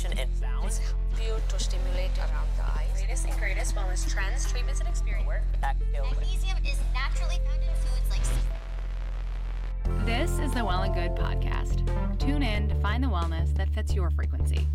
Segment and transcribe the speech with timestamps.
[0.00, 0.66] stimulation and sound.
[0.66, 0.80] It's
[1.20, 2.88] you to stimulate around the eyes.
[3.00, 5.26] Latest and greatest wellness trends, treatments, and experience.
[5.26, 11.86] Work Magnesium is naturally found in foods like This is the Well and Good podcast.
[12.18, 14.66] Tune in to find the wellness that fits your frequency.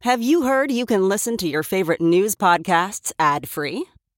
[0.00, 3.86] Have you heard you can listen to your favorite news podcasts ad free?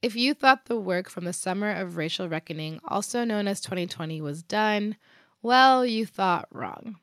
[0.00, 4.20] If you thought the work from the summer of racial reckoning, also known as 2020,
[4.20, 4.96] was done,
[5.42, 6.98] well, you thought wrong.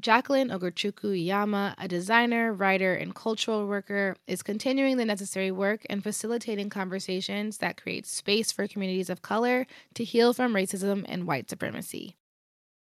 [0.00, 6.02] Jacquelyn Ogorchukwu Iyamah, a designer, writer, and cultural worker, is continuing the necessary work and
[6.02, 11.50] facilitating conversations that create space for communities of color to heal from racism and white
[11.50, 12.14] supremacy.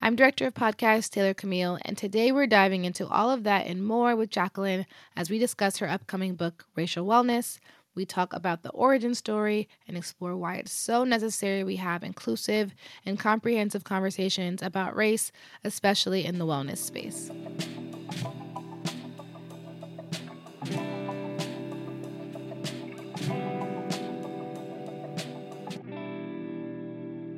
[0.04, 3.86] I'm director of podcast Taylor Camille, and today we're diving into all of that and
[3.86, 4.86] more with Jacquelyn
[5.16, 7.60] as we discuss her upcoming book, Racial Wellness.
[7.94, 12.74] We talk about the origin story and explore why it's so necessary we have inclusive
[13.06, 15.34] and comprehensive conversations about race,
[15.66, 17.30] especially in the wellness space.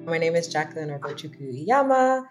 [0.06, 2.26] My name is Jacquelyn Ogorchukwu Iyamah.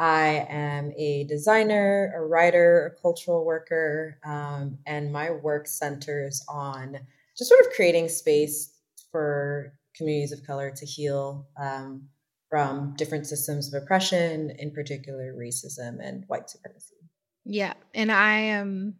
[0.00, 6.98] I am a designer, a writer, a cultural worker, um, and my work centers on
[7.38, 8.74] just sort of creating space
[9.12, 12.08] for communities of color to heal um,
[12.50, 16.96] from different systems of oppression, in particular racism and white supremacy.
[17.44, 18.96] Yeah, and I am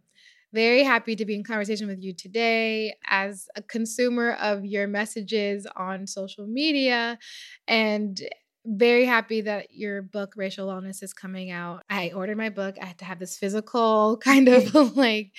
[0.53, 2.95] very happy to be in conversation with you today.
[3.07, 7.19] As a consumer of your messages on social media
[7.67, 8.21] and
[8.65, 11.83] very happy that your book racial wellness is coming out.
[11.89, 12.77] I ordered my book.
[12.81, 15.33] I had to have this physical kind of like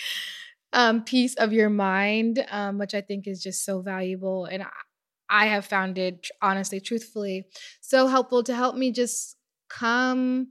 [0.73, 4.63] um, piece of your mind um, which i think is just so valuable and
[5.31, 7.45] I, have found it honestly truthfully
[7.81, 9.35] so helpful to help me just
[9.69, 10.47] come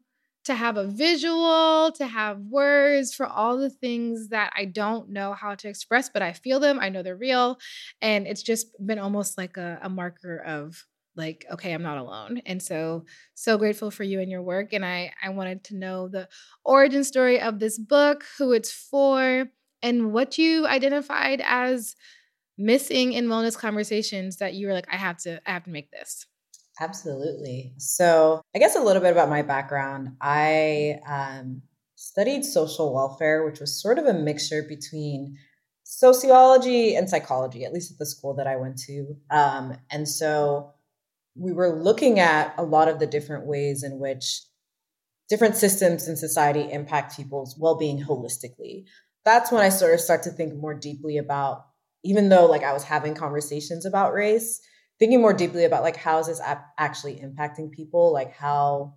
[0.48, 5.34] to have a visual, to have words for all the things that I don't know
[5.34, 6.78] how to express, but I feel them.
[6.80, 7.58] I know they're real.
[8.00, 10.86] And it's just been almost like a, a marker of
[11.16, 12.40] like, okay, I'm not alone.
[12.46, 14.72] And so, so grateful for you and your work.
[14.72, 16.28] And I, I wanted to know the
[16.64, 19.48] origin story of this book, who it's for,
[19.82, 21.94] and what you identified as
[22.56, 25.90] missing in wellness conversations that you were like, I have to, I have to make
[25.90, 26.26] this.
[26.80, 27.72] Absolutely.
[27.78, 30.16] So, I guess a little bit about my background.
[30.20, 31.62] I um,
[31.96, 35.36] studied social welfare, which was sort of a mixture between
[35.82, 39.16] sociology and psychology, at least at the school that I went to.
[39.30, 40.74] Um, and so,
[41.34, 44.42] we were looking at a lot of the different ways in which
[45.28, 48.84] different systems in society impact people's well-being holistically.
[49.28, 51.66] That's when I sort of start to think more deeply about,
[52.02, 54.58] even though like I was having conversations about race,
[54.98, 56.40] thinking more deeply about like how is this
[56.78, 58.10] actually impacting people?
[58.10, 58.94] Like how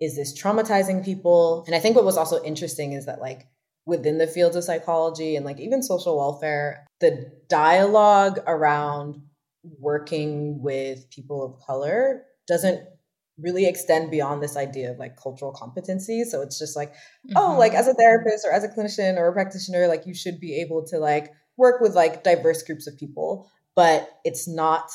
[0.00, 1.64] is this traumatizing people?
[1.66, 3.48] And i think what was also interesting is that like
[3.86, 9.22] within the fields of psychology and like even social welfare the dialogue around
[9.80, 12.86] working with people of color doesn't
[13.40, 17.36] really extend beyond this idea of like cultural competency so it's just like mm-hmm.
[17.36, 20.40] oh like as a therapist or as a clinician or a practitioner like you should
[20.40, 24.90] be able to like work with like diverse groups of people but it's not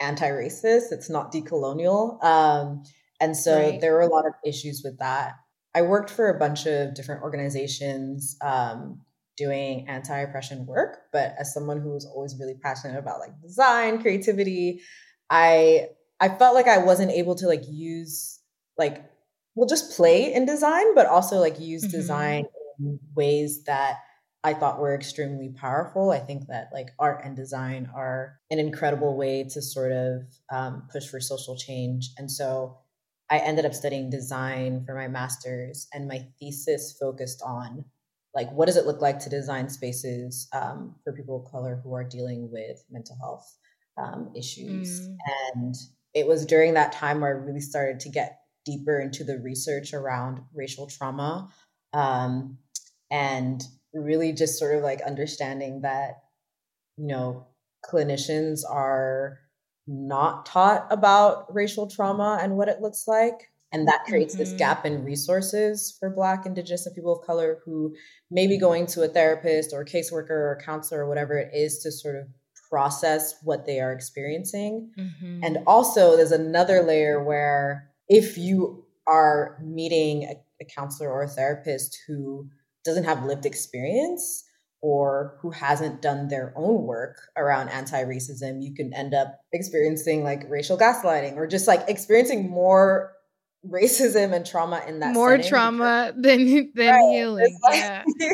[0.00, 2.82] anti-racist it's not decolonial um,
[3.20, 3.80] And so Right.
[3.80, 5.34] there were a lot of issues with that.
[5.74, 9.00] I worked for a bunch of different organizations um,
[9.36, 14.00] doing anti oppression work, but as someone who was always really passionate about like design,
[14.00, 14.80] creativity,
[15.30, 15.88] I
[16.20, 18.40] I felt like I wasn't able to like use
[18.76, 19.04] like
[19.54, 21.90] well just play in design, but also like use Mhm.
[21.90, 22.44] design
[22.78, 23.98] in ways that
[24.44, 26.10] I thought were extremely powerful.
[26.10, 30.88] I think that like art and design are an incredible way to sort of um,
[30.92, 32.10] push for social change.
[32.16, 32.78] And so
[33.30, 37.84] I ended up studying design for my master's, and my thesis focused on
[38.34, 41.92] like what does it look like to design spaces um, for people of color who
[41.94, 43.56] are dealing with mental health
[43.96, 45.00] um, issues.
[45.00, 45.16] Mm.
[45.54, 45.74] And
[46.14, 49.92] it was during that time where I really started to get deeper into the research
[49.94, 51.48] around racial trauma
[51.92, 52.58] um,
[53.10, 53.62] and
[53.94, 56.22] really just sort of like understanding that,
[56.96, 57.46] you know,
[57.84, 59.38] clinicians are
[59.86, 63.50] not taught about racial trauma and what it looks like.
[63.72, 64.58] And that creates this Mhm.
[64.58, 67.94] gap in resources for Black, Indigenous, and people of color who
[68.30, 71.54] may be going to a therapist or a caseworker or a counselor or whatever it
[71.54, 72.28] is to sort of
[72.70, 74.90] process what they are experiencing.
[74.98, 75.40] Mhm.
[75.42, 81.28] And also, there's another layer where if you are meeting a, a counselor or a
[81.28, 82.48] therapist who
[82.84, 84.44] doesn't have lived experience
[84.80, 90.22] or who hasn't done their own work around anti racism, you can end up experiencing
[90.22, 93.12] like racial gaslighting or just like experiencing more
[93.68, 97.12] racism and trauma in that more setting trauma than than Right.
[97.12, 97.58] healing.
[97.64, 98.04] Like- yeah.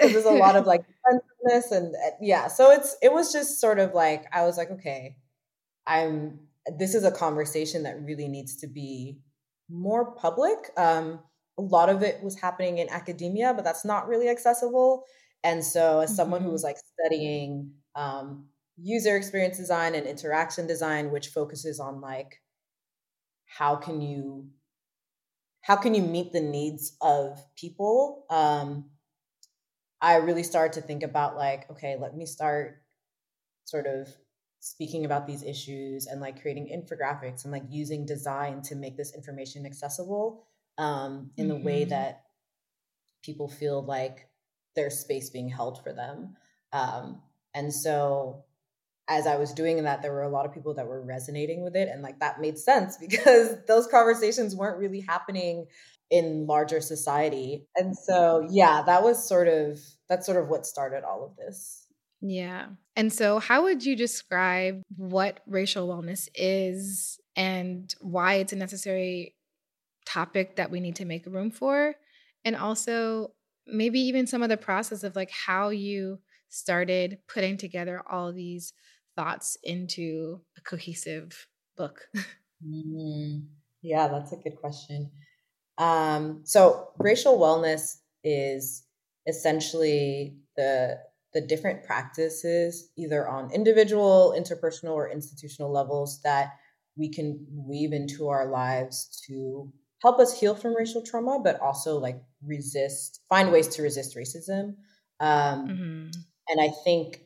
[0.00, 0.82] so there's a lot of like
[1.72, 5.16] and uh, yeah so it's it was just sort of like i was like okay
[5.86, 6.40] i'm
[6.78, 9.18] this is a conversation that really needs to be
[9.70, 11.20] more public um
[11.58, 15.04] a lot of it was happening in academia but that's not really accessible
[15.44, 16.52] and so as someone who Mhm.
[16.52, 22.42] was like studying um user experience design and interaction design which focuses on like
[23.46, 24.50] how can you
[25.62, 28.90] how can you meet the needs of people um
[30.04, 32.82] I really started to think about like, okay, let me start
[33.64, 34.14] sort of
[34.60, 39.14] speaking about these issues and like creating infographics and like using design to make this
[39.14, 40.44] information accessible
[40.76, 41.88] um, in the way Mhm.
[41.88, 42.24] that
[43.22, 44.28] people feel like
[44.76, 46.36] there's space being held for them.
[46.72, 47.22] Um,
[47.54, 48.44] and so
[49.08, 51.76] as I was doing that, there were a lot of people that were resonating with
[51.76, 51.88] it.
[51.88, 55.66] And like that made sense because those conversations weren't really happening
[56.10, 57.66] in larger society.
[57.76, 61.86] And so, yeah, that was sort of that's sort of what started all of this.
[62.20, 62.68] Yeah.
[62.96, 69.34] And so, how would you describe what racial wellness is and why it's a necessary
[70.06, 71.94] topic that we need to make room for?
[72.44, 73.32] And also,
[73.66, 76.18] maybe even some of the process of like how you
[76.48, 78.72] started putting together all these
[79.16, 81.46] thoughts into a cohesive
[81.76, 82.06] book.
[82.64, 83.46] Mm,
[83.82, 85.10] yeah, that's a good question.
[85.78, 88.86] Um, so, racial wellness is
[89.26, 91.00] essentially the
[91.32, 96.52] the different practices, either on individual, interpersonal, or institutional levels, that
[96.96, 101.98] we can weave into our lives to help us heal from racial trauma, but also
[101.98, 104.76] like resist, find ways to resist racism.
[105.18, 106.24] Um, Mhm.
[106.48, 107.22] and I think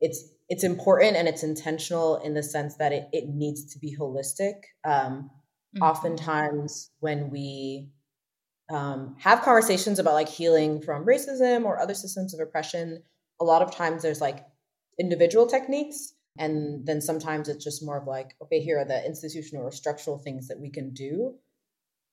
[0.00, 3.94] it's it's important and it's intentional in the sense that it, it needs to be
[3.96, 4.62] holistic.
[4.84, 5.30] Um,
[5.76, 5.82] Mhm.
[5.82, 7.90] Oftentimes, when we
[8.70, 13.02] um, have conversations about like healing from racism or other systems of oppression,
[13.40, 14.46] a lot of times there's like
[14.98, 16.14] individual techniques.
[16.38, 20.18] And then sometimes it's just more of like, okay, here are the institutional or structural
[20.18, 21.34] things that we can do.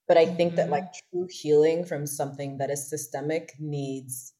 [0.07, 4.33] But I think that like true healing from something that is systemic needs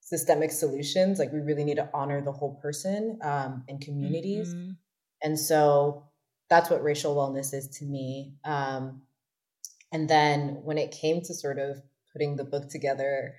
[0.00, 1.18] systemic solutions.
[1.18, 4.54] Like we really need to honor the whole person um, and communities.
[4.54, 4.76] Mhm.
[5.22, 6.07] And so
[6.50, 8.34] that's what racial wellness is to me.
[8.44, 9.02] Um,
[9.92, 13.34] and then when it came to sort of putting the book together,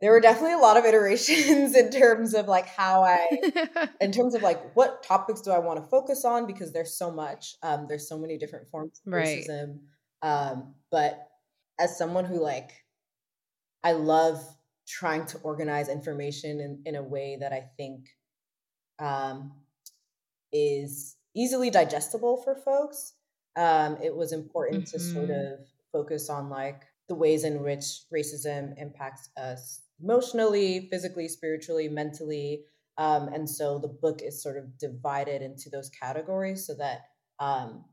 [0.00, 4.34] there were definitely a lot of iterations in terms of like how I, in terms
[4.34, 7.86] of like what topics do I want to focus on because there's so much, um,
[7.88, 9.44] there's so many different forms of Right.
[9.46, 9.80] racism.
[10.22, 11.28] Um, but
[11.78, 12.72] as someone who like,
[13.82, 14.42] I love
[14.86, 18.08] trying to organize information in, in a way that I think
[18.98, 19.52] um,
[20.52, 23.14] is easily digestible for folks.
[23.56, 25.30] Um, it was important to sort Mhm.
[25.30, 32.64] of focus on like the ways in which racism impacts us emotionally, physically, spiritually, mentally.
[32.98, 37.06] Um, and so the book is sort of divided into those categories so that
[37.38, 37.84] um,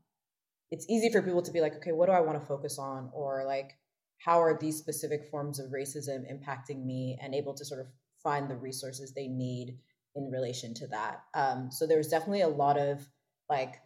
[0.70, 3.10] it's easy for people to be like, okay, what do I want to focus on?
[3.14, 3.78] Or like,
[4.18, 7.86] how are these specific forms of racism impacting me and able to sort of
[8.22, 9.78] find the resources they need
[10.14, 11.22] in relation to that.
[11.34, 13.08] Um, so there's definitely a lot of
[13.48, 13.80] like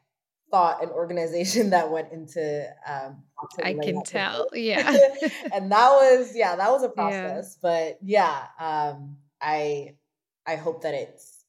[0.51, 3.23] thought and organization that went into um
[3.63, 4.49] I can tell.
[4.53, 4.89] Yeah.
[5.53, 7.59] and that was yeah, that was a process.
[7.63, 7.71] Yeah.
[7.71, 9.97] But yeah, um I
[10.47, 11.45] I hope that it's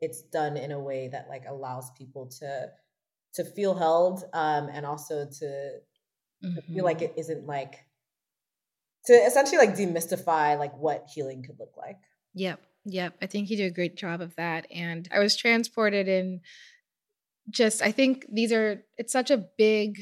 [0.00, 2.68] it's done in a way that like allows people to
[3.34, 6.54] to feel held um and also to, mm-hmm.
[6.54, 7.12] to feel like mm-hmm.
[7.16, 7.86] it isn't like
[9.06, 11.98] to essentially like demystify like what healing could look like.
[12.34, 12.60] Yep.
[12.86, 13.16] Yep.
[13.20, 14.66] I think you do a great job of that.
[14.70, 16.40] And I was transported in
[17.50, 19.98] just, I think these are, it's such a big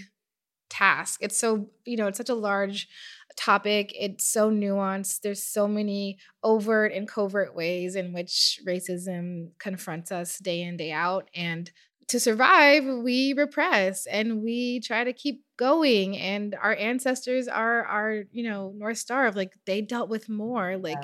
[0.70, 1.20] task.
[1.22, 2.88] It's so, you know, it's such a large
[3.36, 3.92] topic.
[3.98, 5.22] It's so nuanced.
[5.22, 10.92] There's so many overt and covert ways in which racism confronts us day in, day
[10.92, 11.30] out.
[11.34, 11.70] And
[12.08, 16.16] to survive, we repress and we try to keep going.
[16.16, 20.76] And our ancestors are our, you know, North Star of like they dealt with more.
[20.76, 21.02] Like.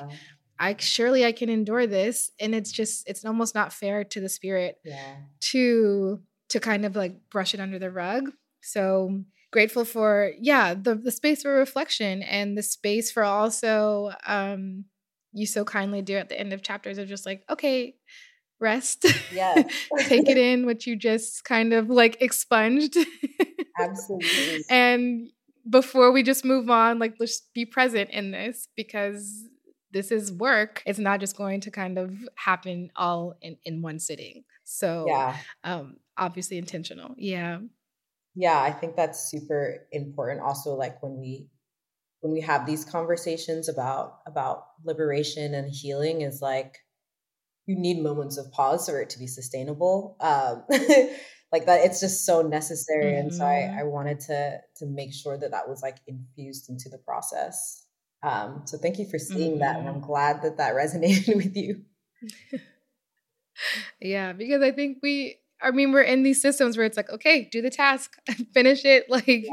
[0.64, 2.30] I surely I can endure this.
[2.40, 5.16] And it's just it's almost not fair to the spirit yeah.
[5.52, 8.30] to to kind of like brush it under the rug.
[8.62, 14.86] So grateful for yeah, the the space for reflection and the space for also um
[15.32, 17.96] you so kindly do at the end of chapters of just like, okay,
[18.60, 19.04] rest.
[19.32, 19.54] Yeah.
[19.98, 22.96] Take it in what you just kind of like expunged.
[23.78, 24.64] Absolutely.
[24.70, 25.28] and
[25.68, 29.44] before we just move on, like let's be present in this because
[29.94, 30.82] this is work.
[30.84, 34.44] It's not just going to kind of happen all in, in one sitting.
[34.64, 35.36] So yeah.
[35.62, 37.14] um obviously intentional.
[37.16, 37.60] Yeah.
[38.34, 41.46] Yeah, I think that's super important also like when we
[42.20, 46.78] when we have these conversations about about liberation and healing is like
[47.66, 50.16] you need moments of pause for it to be sustainable.
[50.20, 50.64] Um,
[51.52, 53.12] like that, it's just so necessary.
[53.12, 53.20] Mm-hmm.
[53.20, 53.78] And so I, mm-hmm.
[53.78, 57.83] I wanted to to make sure that that was like infused into the process.
[58.24, 59.60] Um, so thank you for seeing mm-hmm.
[59.60, 60.06] that, and I'm mm-hmm.
[60.06, 61.82] glad that that resonated with you.
[64.00, 67.48] yeah, because I think we, I mean, we're in these systems where it's like, okay,
[67.52, 68.16] do the task,
[68.54, 69.50] finish it, like yeah.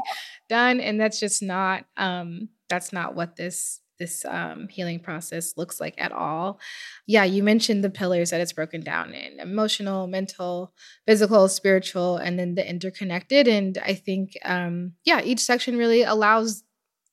[0.48, 5.78] done, and that's just not, um, that's not what this this um, healing process looks
[5.78, 6.58] like at all.
[7.06, 10.72] Yeah, you mentioned the pillars that it's broken down in emotional, mental,
[11.06, 13.46] physical, spiritual, and then the interconnected.
[13.46, 16.64] And I think, um, yeah, each section really allows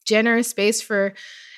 [0.05, 1.13] generous space for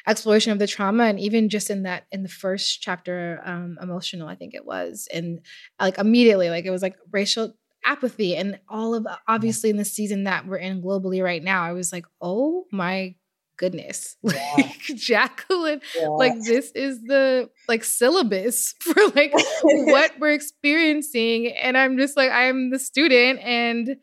[0.08, 4.28] exploration of the trauma and even just in that in the first chapter um emotional
[4.28, 5.40] i think it was and
[5.80, 7.54] like immediately like it was like racial
[7.86, 11.72] apathy and all of obviously in the season that we're in globally right now i
[11.72, 13.16] was like oh my
[13.58, 14.54] goodness yeah.
[14.58, 16.08] like jacquelyn yeah.
[16.08, 19.32] like this is the like syllabus for like
[19.64, 23.98] what we're experiencing and i'm just like i'm the student and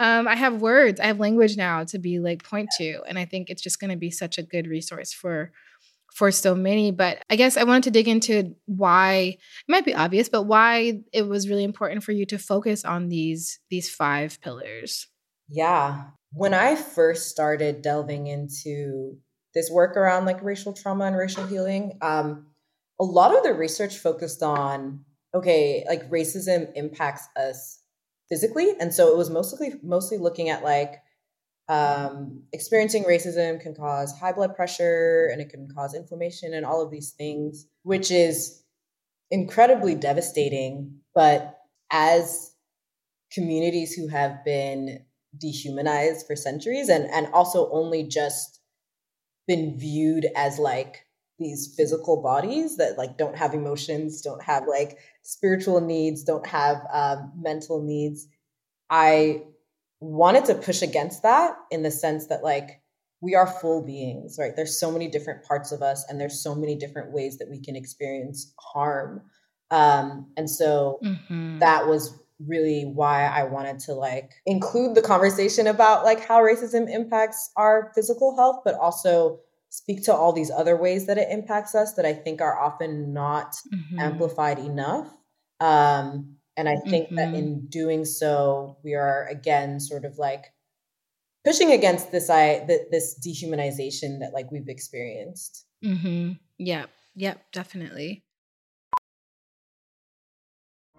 [0.00, 3.24] um, i have words i have language now to be like point to and i
[3.24, 5.52] think it's just going to be such a good resource for
[6.12, 9.38] for so many but i guess i wanted to dig into why it
[9.68, 13.60] might be obvious but why it was really important for you to focus on these
[13.70, 15.06] these five pillars.
[15.48, 16.04] Yeah.
[16.32, 19.18] When I first started delving into
[19.54, 22.46] this work around like racial trauma and racial healing, um,
[23.00, 25.04] a lot of the research focused on
[25.34, 27.79] okay, like racism impacts us
[28.30, 31.02] physically, and so it was mostly mostly looking at like
[31.68, 36.82] um, experiencing racism can cause high blood pressure and it can cause inflammation and all
[36.82, 38.62] of these things, which is
[39.30, 40.98] incredibly devastating.
[41.14, 41.58] But
[41.92, 42.52] as
[43.32, 45.04] communities who have been
[45.38, 48.60] dehumanized for centuries and and also only just
[49.46, 51.06] been viewed as like
[51.40, 56.76] these physical bodies that like don't have emotions don't have like spiritual needs don't have
[56.92, 58.28] um, mental needs.
[58.88, 59.42] I
[60.00, 62.82] wanted to push against that in the sense that like
[63.20, 64.52] we are full beings right?
[64.54, 67.60] There's so many different parts of us and there's so many different ways that we
[67.60, 69.22] can experience harm.
[69.70, 71.58] Um, and so mm-hmm.
[71.58, 76.92] that was really why I wanted to like include the conversation about like how racism
[76.92, 79.40] impacts our physical health, but also
[79.70, 83.12] speak to all these other ways that it impacts us that I think are often
[83.12, 83.98] not mm-hmm.
[83.98, 85.08] amplified enough.
[85.60, 87.16] Um, and I think mm-hmm.
[87.16, 90.46] that in doing so, we are again sort of like
[91.44, 95.66] pushing against this I this dehumanization that like we've experienced.
[95.84, 96.32] Mm-hmm.
[96.58, 96.90] Yep.
[97.14, 97.52] Yep.
[97.52, 98.24] Definitely.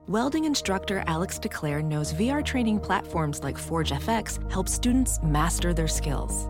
[0.08, 5.88] Welding instructor Alex DeClaire knows VR training platforms like Forge FX help students master their
[5.88, 6.50] skills.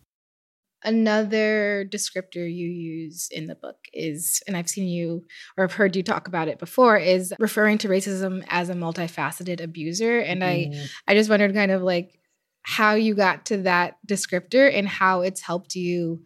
[0.83, 5.25] Another descriptor you use in the book is, and I've seen you
[5.57, 9.61] or I've heard you talk about it before, is referring to racism as a multifaceted
[9.61, 10.19] abuser.
[10.19, 10.75] And mm.
[10.75, 12.19] I, I just wondered kind of like
[12.63, 16.23] how you got to that descriptor and how it's helped you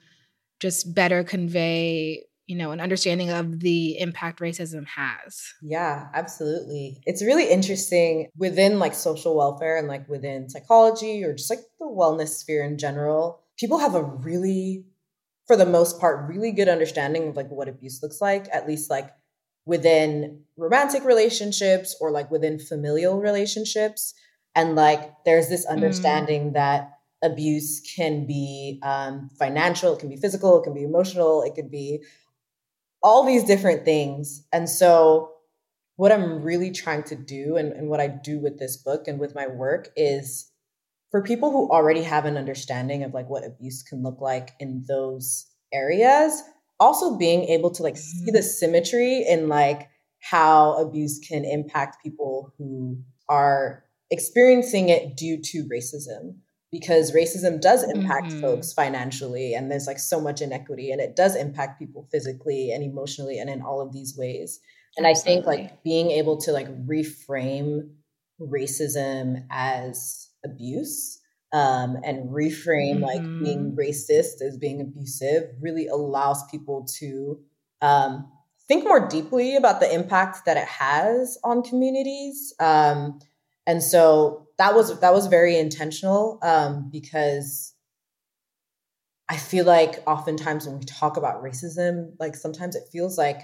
[0.60, 7.24] just better convey you know an understanding of the impact racism has yeah absolutely it's
[7.24, 12.30] really interesting within like social welfare and like within psychology or just like the wellness
[12.30, 14.86] sphere in general people have a really
[15.48, 18.90] for the most part really good understanding of like what abuse looks like at least
[18.90, 19.10] like
[19.66, 24.14] within romantic relationships or like within familial relationships
[24.56, 25.72] and like there's this mm.
[25.72, 26.54] understanding mm.
[26.54, 26.92] that
[27.24, 31.72] abuse can be um, financial it can be physical it can be emotional it could
[31.72, 32.04] be
[33.06, 34.44] all these different things.
[34.52, 35.32] And so,
[35.96, 39.20] what I'm really trying to do and, and what I do with this book and
[39.20, 40.52] with my work is
[41.16, 44.84] for people who already have an understanding of like what abuse can look like in
[44.86, 46.44] those areas,
[46.78, 48.46] also being able to like see the mm-hmm.
[48.46, 49.88] symmetry in like
[50.20, 56.36] how abuse can impact people who are experiencing it due to racism
[56.70, 58.42] because racism does impact mm-hmm.
[58.42, 62.84] folks financially and there's like so much inequity and it does impact people physically and
[62.84, 64.60] emotionally and in all of these ways
[64.98, 65.32] and Absolutely.
[65.32, 67.88] i think like being able to like reframe
[68.42, 71.20] racism as abuse
[71.52, 73.04] um, and reframe mm-hmm.
[73.04, 73.80] like being mm-hmm.
[73.80, 77.40] racist as being abusive really allows people to
[77.82, 78.32] um,
[78.68, 83.20] think more deeply about the impact that it has on communities um,
[83.68, 87.74] and so that was that was very intentional um, because
[89.28, 93.42] I feel like oftentimes when we talk about racism, like sometimes it feels like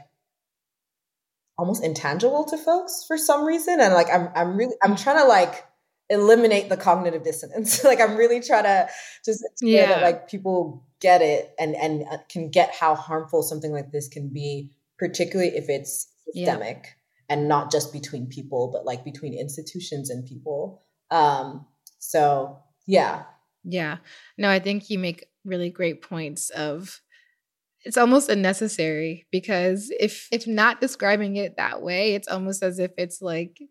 [1.58, 5.26] almost intangible to folks for some reason, and like I'm I'm really I'm trying to
[5.26, 5.66] like
[6.12, 7.84] eliminate the cognitive dissonance.
[7.86, 8.90] like I'm really trying to
[9.26, 13.72] just yeah that like people get it and and uh, can get how harmful something
[13.72, 16.78] like this can be, particularly if it's systemic.
[16.84, 16.92] Yeah.
[17.30, 20.84] And not just between people, but like between institutions and people.
[21.12, 21.66] Um,
[22.00, 23.24] so yeah.
[23.64, 23.98] Yeah.
[24.38, 27.00] No, I think you make really great points of
[27.84, 32.92] it's almost unnecessary because if if not describing it that way, it's almost as if
[32.98, 33.62] it's like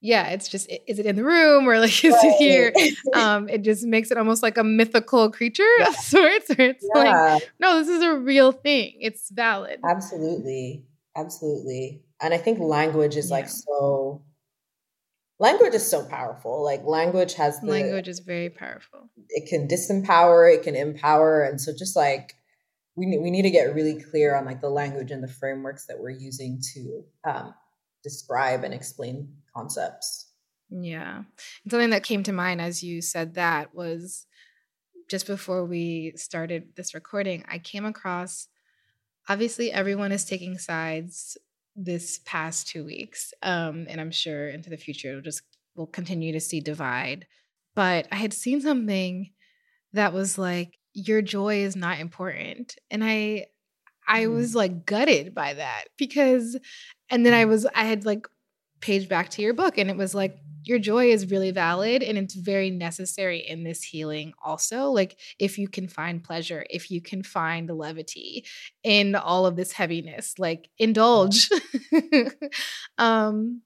[0.00, 2.24] yeah, it's just is it in the room or like is right.
[2.24, 2.72] it here?
[3.14, 5.86] Um, it just makes it almost like a mythical creature yeah.
[5.88, 6.48] of sorts.
[6.54, 7.34] Where it's yeah.
[7.34, 8.98] like, no, this is a real thing.
[9.00, 9.80] It's valid.
[9.84, 10.84] Absolutely,
[11.16, 12.02] absolutely.
[12.20, 13.36] And I think language is yeah.
[13.36, 14.22] like so
[15.40, 16.62] language is so powerful.
[16.62, 19.08] Like language has the, language is very powerful.
[19.28, 22.34] It can disempower, it can empower, and so just like
[22.96, 25.98] we we need to get really clear on like the language and the frameworks that
[25.98, 27.54] we're using to um,
[28.02, 30.32] describe and explain concepts.
[30.70, 31.18] Yeah,
[31.64, 34.26] and something that came to mind as you said that was
[35.08, 37.44] just before we started this recording.
[37.48, 38.48] I came across.
[39.28, 41.38] Obviously, everyone is taking sides
[41.74, 43.32] this past two weeks.
[43.42, 45.42] Um, and I'm sure into the future it'll just
[45.74, 47.26] we'll continue to see divide.
[47.74, 49.30] But I had seen something
[49.92, 52.76] that was like, your joy is not important.
[52.90, 53.46] And I
[54.08, 54.34] I mm.
[54.34, 56.56] was like gutted by that because
[57.10, 57.48] and then I mm.
[57.48, 58.26] was I had like
[58.80, 62.18] paged back to your book and it was like your joy is really valid and
[62.18, 67.00] it's very necessary in this healing also like if you can find pleasure if you
[67.00, 68.44] can find levity
[68.82, 71.48] in all of this heaviness like indulge
[72.98, 73.62] um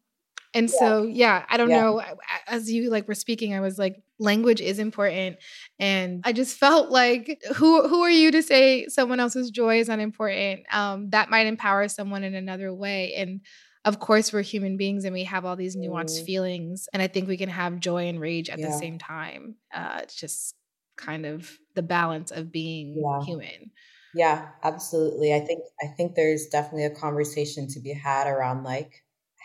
[0.55, 0.79] and yeah.
[0.79, 1.81] so yeah i don't yeah.
[1.81, 2.03] know
[2.47, 5.37] as you like were speaking i was like language is important
[5.79, 9.89] and i just felt like who who are you to say someone else's joy is
[9.89, 13.41] unimportant um that might empower someone in another way and
[13.85, 16.27] of course we're human beings and we have all these nuanced mm.
[16.27, 18.67] feelings and i think we can have joy and rage at yeah.
[18.67, 20.55] the same time uh, it's just
[20.97, 23.25] kind of the balance of being yeah.
[23.25, 23.71] human
[24.15, 29.03] yeah absolutely i think i think there's definitely a conversation to be had around like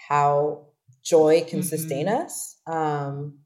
[0.08, 0.67] how
[1.08, 1.68] joy can mm-hmm.
[1.68, 3.38] sustain us um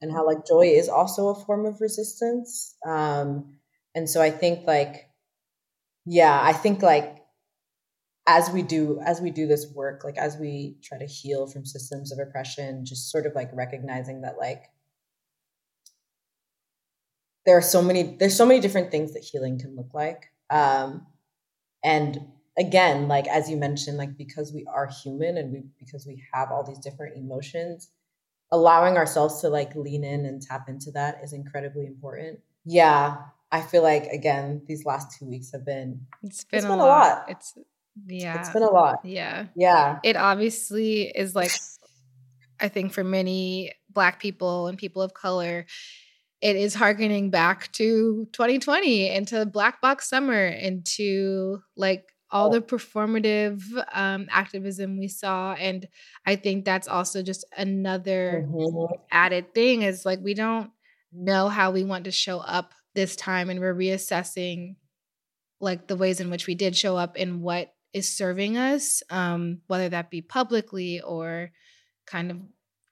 [0.00, 3.54] and how like joy is also a form of resistance um
[3.94, 5.08] and so i think like
[6.04, 7.18] yeah i think like
[8.26, 11.64] as we do as we do this work like as we try to heal from
[11.64, 14.64] systems of oppression just sort of like recognizing that like
[17.46, 21.06] there are so many there's so many different things that healing can look like um
[21.84, 22.18] and
[22.58, 26.50] again, like as you mentioned, like because we are human and we because we have
[26.50, 27.90] all these different emotions,
[28.52, 32.40] allowing ourselves to like lean in and tap into that is incredibly important.
[32.64, 33.16] Yeah,
[33.50, 36.78] I feel like again, these last two weeks have been it's been, it's a, been
[36.78, 36.86] lot.
[36.86, 37.24] a lot.
[37.28, 37.58] It's
[38.06, 38.40] yeah.
[38.40, 39.00] It's been a lot.
[39.04, 39.46] Yeah.
[39.54, 39.98] Yeah.
[40.02, 41.52] It obviously is like
[42.60, 45.66] I think for many black people and people of color,
[46.40, 52.50] it is harkening back to 2020 and to Black Box Summer and to like all
[52.50, 55.54] the performative um, activism we saw.
[55.54, 55.88] And
[56.26, 59.00] I think that's also just another Mhm.
[59.10, 60.70] added thing is like we don't
[61.12, 64.76] know how we want to show up this time and we're reassessing
[65.60, 69.60] like the ways in which we did show up and what is serving us um
[69.68, 71.52] whether that be publicly or
[72.06, 72.38] kind of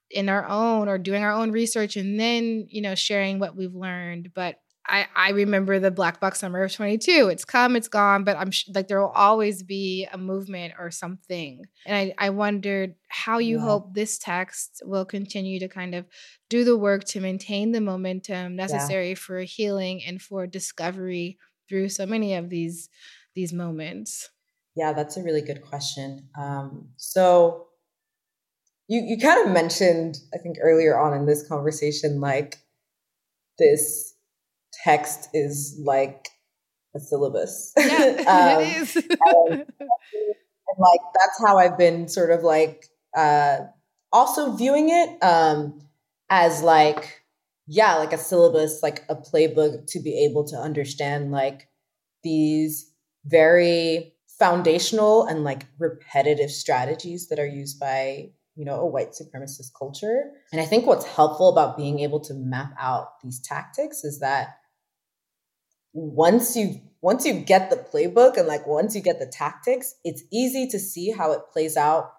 [0.09, 3.75] in our own or doing our own research and then you know sharing what we've
[3.75, 8.23] learned but I, I remember the black box summer of 22 it's come it's gone
[8.23, 12.29] but i'm sh- like there will always be a movement or something and i, I
[12.31, 13.63] wondered how you Yeah.
[13.63, 16.05] hope this text will continue to kind of
[16.49, 21.37] do the work to maintain the momentum necessary for healing and for discovery
[21.69, 22.89] through so many of these
[23.35, 24.29] these moments
[24.75, 26.29] Yeah, that's a really good question.
[26.37, 27.67] Um, so
[28.87, 32.57] you you kind of mentioned, I think earlier on in this conversation, like
[33.59, 34.12] this
[34.83, 36.29] text is like
[36.95, 37.73] a syllabus.
[37.77, 39.07] yeah Um, it is and,
[39.49, 39.65] and,
[40.77, 43.59] like that's how I've been sort of like uh
[44.11, 45.81] also viewing it um
[46.29, 47.23] as like
[47.67, 51.69] yeah, like a syllabus, like a playbook to be able to understand like
[52.23, 52.91] these
[53.25, 59.71] very foundational and like repetitive strategies that are used by you know a white supremacist
[59.77, 64.19] culture and i think what's helpful about being able to map out these tactics is
[64.19, 64.57] that
[65.93, 70.23] once you once you get the playbook and like once you get the tactics it's
[70.31, 72.11] easy to see how it plays out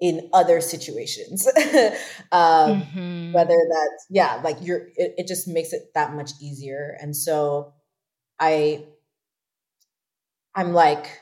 [0.00, 1.46] in other situations
[2.32, 3.32] um Mhm.
[3.32, 7.72] whether that's yeah like you're it, it just makes it that much easier and so
[8.40, 8.84] i
[10.54, 11.20] i'm like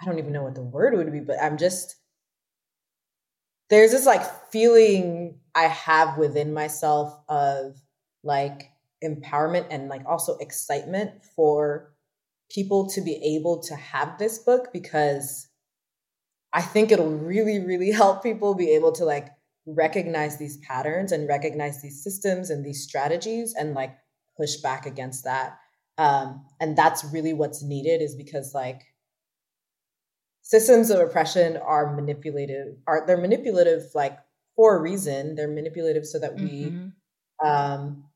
[0.00, 1.96] i don't even know what the word would be but i'm just
[3.70, 7.76] there's this like feeling i have within myself of
[8.22, 8.70] like
[9.04, 11.92] empowerment and like also excitement for
[12.50, 15.48] people to be able to have this book because
[16.52, 19.28] I think it'll really, really help people be able to like
[19.66, 23.96] recognize these patterns and recognize these systems and these strategies and like
[24.36, 25.58] push back against that.
[25.98, 28.82] Um, and that's really what's needed is because like
[30.42, 34.18] systems of oppression are manipulative, are they're manipulative like
[34.56, 35.34] for a reason.
[35.34, 36.92] They're manipulative so that we Mhm.
[37.44, 38.07] um,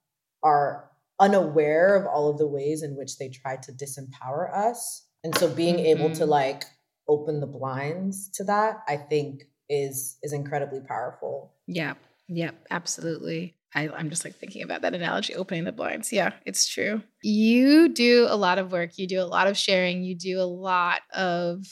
[0.43, 5.07] are unaware of all of the ways in which they try to disempower us.
[5.25, 6.29] And so being able to Mhm.
[6.29, 6.65] like
[7.09, 11.55] open the blinds to that, I think is is incredibly powerful.
[11.67, 11.95] Yeah.
[12.29, 12.67] Yep.
[12.71, 13.55] Absolutely.
[13.75, 16.13] I, I'm just like thinking about that analogy, opening the blinds.
[16.13, 17.03] Yeah, it's true.
[17.23, 18.99] You do a lot of work.
[18.99, 20.03] You do a lot of sharing.
[20.03, 21.65] You do a lot of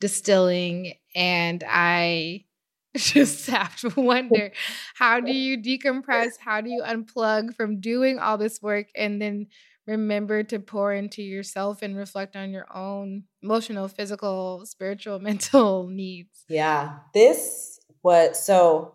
[0.00, 0.94] distilling.
[1.14, 2.44] And I
[2.96, 4.52] just have to wonder
[4.94, 6.38] how do you decompress?
[6.38, 9.46] How do you unplug from doing all this work and then
[9.86, 16.44] remember to pour into yourself and reflect on your own emotional, physical, spiritual, mental needs?
[16.48, 16.98] Yeah.
[17.14, 18.94] This was so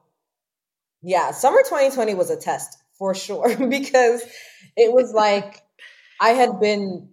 [1.01, 4.23] yeah, summer 2020 was a test for sure because
[4.75, 5.61] it was like
[6.19, 7.09] I had been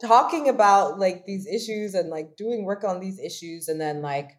[0.00, 4.38] talking about like these issues and like doing work on these issues and then like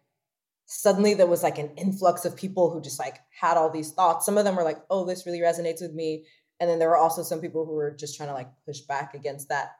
[0.66, 4.26] suddenly there was like an influx of people who just like had all these thoughts.
[4.26, 6.26] Some of them were like, "Oh, this really resonates with me."
[6.60, 9.14] And then there were also some people who were just trying to like push back
[9.14, 9.72] against that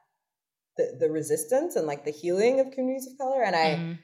[0.77, 3.99] the, the resistance and like the healing of communities of color and I Mm.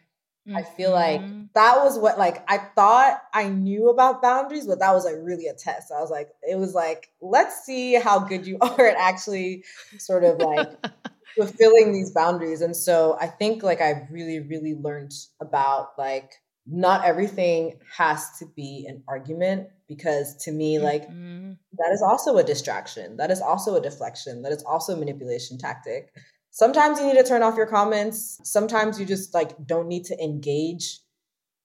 [0.55, 1.49] I feel like Mhm.
[1.55, 5.47] that was what like I thought I knew about boundaries, but that was like really
[5.47, 5.93] a test.
[5.93, 9.65] I was like, it was like, let's see how good you are at actually
[9.99, 10.69] sort of like
[11.39, 12.61] fulfilling these boundaries.
[12.61, 18.47] And so I think like I've really, really learned about like not everything has to
[18.55, 21.59] be an argument because to me, like Mhm.
[21.79, 23.17] that is also a distraction.
[23.17, 24.43] That is also a deflection.
[24.43, 26.13] That is also a manipulation tactic.
[26.51, 28.39] Sometimes you need to turn off your comments.
[28.45, 31.01] Sometimes you just like don't need to engage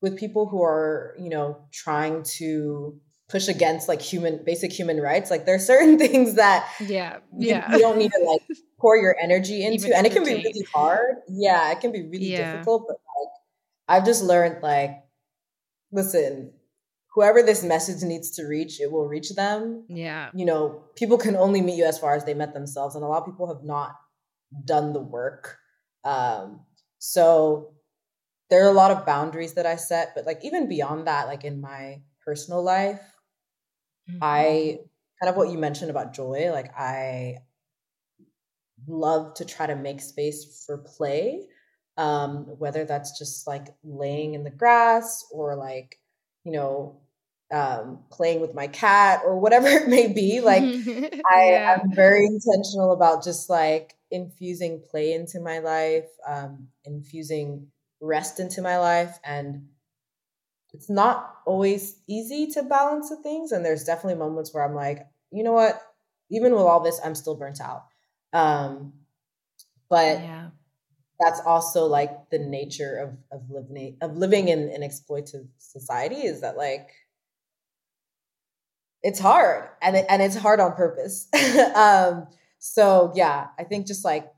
[0.01, 5.29] with people who are, you know, trying to push against like human basic human rights.
[5.29, 7.17] Like there's certain things that Yeah.
[7.37, 7.71] you, Yeah.
[7.71, 8.41] you don't need to like
[8.79, 9.87] pour your energy into.
[9.87, 11.17] Even and it can be really hard.
[11.27, 12.51] Yeah, it can be really Yeah.
[12.53, 12.97] difficult, but
[13.87, 14.91] I've just learned like
[15.91, 16.51] listen,
[17.13, 20.29] whoever this message needs to reach, it will reach them Yeah.
[20.33, 23.07] you know, people can only meet you as far as they met themselves, and a
[23.07, 23.95] lot of people have not
[24.65, 25.57] done the work.
[26.03, 26.61] Um,
[26.99, 27.73] so
[28.49, 31.43] there are a lot of boundaries that I set, but like even beyond that, like
[31.43, 33.01] in my personal life,
[34.09, 34.19] mm-hmm.
[34.21, 34.79] I
[35.21, 37.37] kind of what you mentioned about joy, like I
[38.87, 41.47] love to try to make space for play.
[41.97, 45.99] Um, whether that's just like laying in the grass or like,
[46.43, 46.99] you know,
[47.51, 50.41] um, playing with my cat or whatever it may be.
[50.41, 50.63] Like
[51.31, 51.77] I, yeah.
[51.81, 57.67] I'm very intentional about just like infusing play into my life, um, infusing
[57.99, 59.17] rest into my life.
[59.23, 59.67] And
[60.73, 63.51] it's not always easy to balance the things.
[63.51, 65.81] And there's definitely moments where I'm like, you know what?
[66.29, 67.85] Even with all this, I'm still burnt out.
[68.33, 68.93] Um,
[69.89, 70.49] but yeah.
[71.19, 76.41] That's also like the nature of of living of living in an exploitative society is
[76.41, 76.89] that like
[79.03, 81.27] it's hard and it, and it's hard on purpose.
[81.75, 82.27] um,
[82.59, 84.31] so yeah, I think just like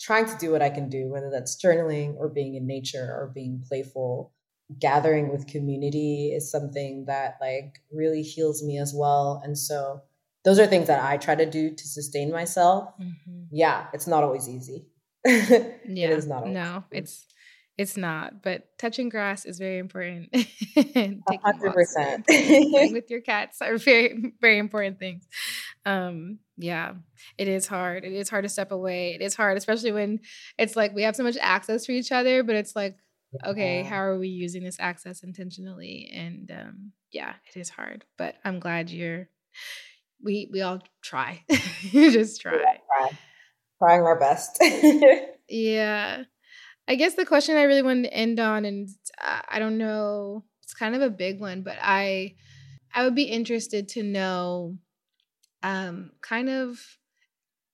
[0.00, 3.30] trying to do what I can do, whether that's journaling or being in nature or
[3.34, 4.32] being playful,
[4.78, 9.40] gathering with community is something that like really heals me as well.
[9.44, 10.02] And so
[10.44, 12.90] those are things that I try to do to sustain myself.
[13.00, 13.44] Mm-hmm.
[13.50, 14.86] Yeah, it's not always easy.
[15.26, 16.46] yeah, it is not.
[16.46, 17.26] no, it's
[17.80, 20.28] it's not, but touching grass is very important.
[20.76, 22.26] hundred percent.
[22.26, 25.26] Playing with your cats are very, very important things.
[25.86, 26.92] Um, yeah,
[27.38, 28.04] it is hard.
[28.04, 29.14] It is hard to step away.
[29.14, 30.20] It is hard, especially when
[30.58, 32.96] it's like we have so much access to each other, but it's like,
[33.46, 36.12] okay, how are we using this access intentionally?
[36.14, 38.04] And um, yeah, it is hard.
[38.18, 39.30] But I'm glad you're.
[40.22, 41.44] We we all try.
[41.80, 42.58] You just try.
[42.58, 43.18] try.
[43.80, 44.58] Trying our best.
[45.48, 46.24] yeah.
[46.88, 48.88] I guess the question I really wanted to end on, and
[49.48, 52.34] I don't know, it's kind of a big one, but I
[52.94, 54.78] I would be interested to know,
[55.62, 56.80] um, kind of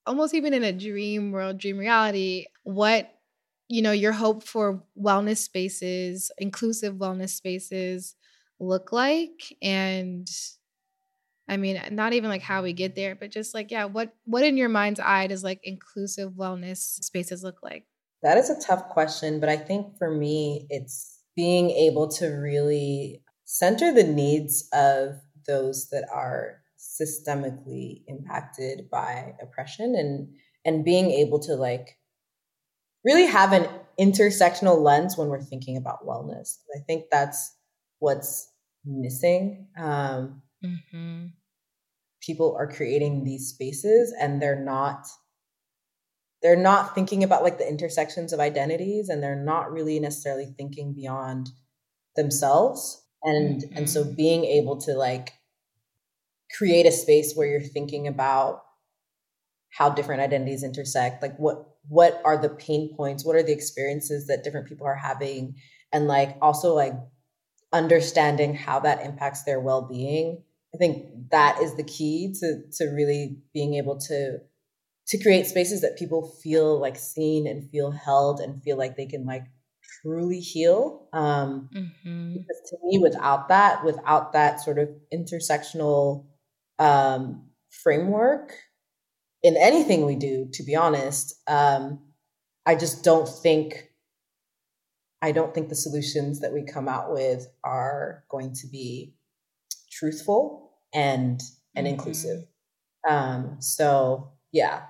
[0.06, 3.12] almost even in a dream world, dream reality, what
[3.68, 8.16] you know your hope for wellness spaces, inclusive wellness spaces
[8.60, 10.28] look like, and
[11.48, 14.44] I mean, not even like how we get there, but just like, yeah, what what
[14.44, 17.84] in your mind's eye does like inclusive wellness spaces look like?
[18.22, 23.22] That is a tough question, but I think for me, it's being able to really
[23.44, 25.14] center the needs of
[25.46, 30.28] those that are systemically impacted by oppression and
[30.64, 31.96] and being able to like
[33.04, 33.68] really have an
[34.00, 36.58] intersectional lens when we're thinking about wellness.
[36.74, 37.54] I think that's
[38.00, 38.50] what's
[38.84, 39.68] missing.
[39.78, 41.26] Um, mm-hmm.
[42.22, 45.06] People are creating these spaces and they're not
[46.42, 50.92] they're not thinking about like the intersections of identities and they're not really necessarily thinking
[50.92, 51.50] beyond
[52.14, 53.76] themselves and mm-hmm.
[53.76, 54.14] and so mm-hmm.
[54.14, 55.32] being able to like
[56.56, 58.62] create a space where you're thinking about
[59.70, 64.26] how different identities intersect like what what are the pain points what are the experiences
[64.26, 65.54] that different people are having
[65.92, 66.94] and like also like
[67.72, 70.42] understanding how that impacts their well-being
[70.74, 74.38] i think that is the key to to really being able to
[75.06, 79.06] to create spaces that people feel like seen and feel held and feel like they
[79.06, 79.44] can like
[80.02, 81.08] truly heal.
[81.12, 82.32] Um, mm-hmm.
[82.34, 86.26] Because to me, without that, without that sort of intersectional
[86.78, 88.52] um, framework
[89.42, 92.00] in anything we do, to be honest, um,
[92.64, 93.85] I just don't think.
[95.26, 99.16] I don't think the solutions that we come out with are going to be
[99.90, 101.42] truthful and
[101.74, 101.94] and mm-hmm.
[101.94, 102.44] inclusive.
[103.08, 104.82] Um, so yeah,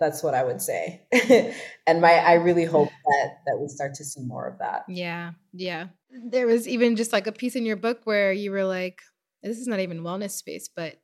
[0.00, 1.02] that's what I would say.
[1.86, 4.84] and my I really hope that that we start to see more of that.
[4.88, 5.32] Yeah.
[5.52, 5.88] Yeah.
[6.30, 9.02] There was even just like a piece in your book where you were like
[9.42, 10.96] this is not even wellness space, but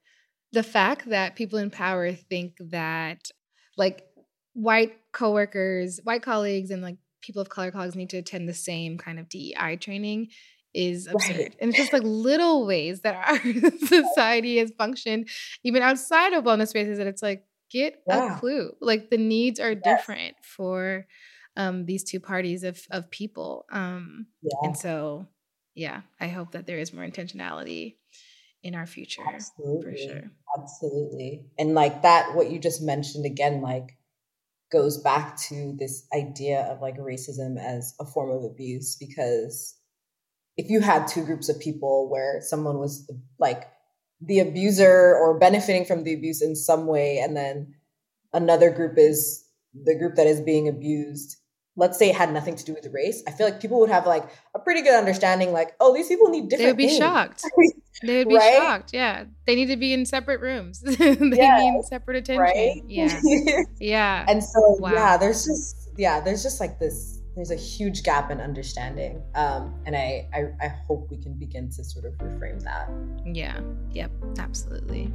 [0.53, 3.31] the fact that people in power think that
[3.77, 4.07] like
[4.55, 8.99] white coworkers, white colleagues and like people of color colleagues need to attend the same
[8.99, 10.29] kind of DEI training
[10.75, 11.37] is absurd.
[11.37, 11.57] Right.
[11.61, 13.39] And it's just like little ways that our
[13.87, 15.29] society has functioned,
[15.65, 18.37] even outside of wellness spaces, that it's like, get yeah.
[18.37, 18.73] a clue.
[18.81, 19.81] Like the needs are yes.
[19.85, 21.07] different for
[21.57, 23.65] um, these two parties of of people.
[23.71, 24.59] Um, yeah.
[24.63, 25.27] And so,
[25.75, 27.97] yeah, I hope that there is more intentionality
[28.63, 29.93] in our future Absolutely.
[29.93, 30.31] for sure.
[30.59, 31.47] Absolutely.
[31.59, 33.97] And like that, what you just mentioned again, like
[34.71, 39.77] goes back to this idea of like racism as a form of abuse because
[40.57, 43.65] if you had two groups of people where someone was like
[44.21, 47.75] the abuser or benefiting from the abuse in some way and then
[48.33, 51.37] another group is the group that is being abused
[51.81, 54.07] let's say it had nothing to do with race i feel like people would have
[54.07, 56.99] like a pretty good understanding like oh these people need different they would be things.
[56.99, 57.45] shocked
[58.03, 58.59] they would be right?
[58.59, 61.61] shocked yeah they need to be in separate rooms they yes.
[61.63, 62.83] need separate attention right?
[62.87, 63.21] yeah
[63.81, 64.93] yeah and so wow.
[64.93, 69.75] yeah there's just yeah there's just like this there's a huge gap in understanding um,
[69.87, 72.91] and I, I i hope we can begin to sort of reframe that
[73.25, 73.59] yeah
[73.93, 75.11] yep absolutely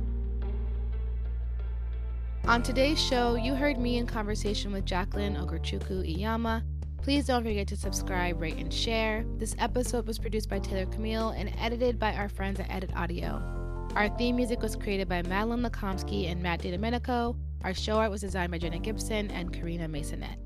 [2.48, 6.62] on today's show you heard me in conversation with jacquelyn ogorchukwu iyamah
[7.02, 9.24] Please don't forget to subscribe, rate, and share.
[9.38, 13.44] This episode was produced by Taylor Camille and edited by our friends at Edit Audio.
[13.96, 17.36] Our theme music was created by Madeline Lakomsky and Matt DiDomenico.
[17.64, 20.38] Our show art was designed by Jenna Gibson and Karina Masonette.